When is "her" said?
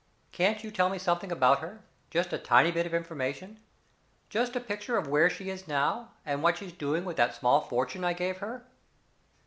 1.59-1.81, 8.39-8.65